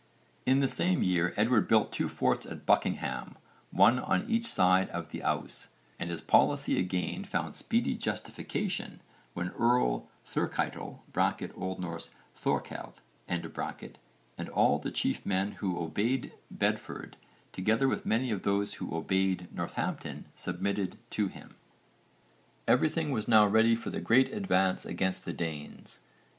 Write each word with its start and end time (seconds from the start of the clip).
In 0.47 0.61
the 0.61 0.67
same 0.67 1.03
year 1.03 1.31
Edward 1.37 1.67
built 1.67 1.91
two 1.91 2.09
forts 2.09 2.47
at 2.47 2.65
Buckingham, 2.65 3.37
one 3.69 3.99
on 3.99 4.27
each 4.27 4.47
side 4.47 4.89
of 4.89 5.09
the 5.09 5.21
Ouse, 5.21 5.69
and 5.99 6.09
his 6.09 6.21
policy 6.21 6.79
again 6.79 7.23
found 7.23 7.53
speedy 7.55 7.93
justification 7.93 9.01
when 9.35 9.49
Earl 9.51 10.09
Thurcytel 10.25 11.03
(O.N. 11.15 11.33
Ðorkell) 12.33 13.95
and 14.39 14.49
all 14.49 14.79
the 14.79 14.89
chief 14.91 15.23
men 15.23 15.51
who 15.51 15.77
'obeyed' 15.77 16.33
Bedford, 16.49 17.15
together 17.51 17.87
with 17.87 18.03
many 18.03 18.31
of 18.31 18.41
those 18.41 18.73
who 18.73 18.95
'obeyed' 18.95 19.49
Northampton 19.53 20.25
submitted 20.33 20.97
to 21.11 21.27
him. 21.27 21.53
Everything 22.67 23.11
was 23.11 23.27
now 23.27 23.45
ready 23.45 23.75
for 23.75 23.91
the 23.91 24.01
great 24.01 24.33
advance 24.33 24.83
against 24.83 25.25
the 25.25 25.33
Danes. 25.33 25.99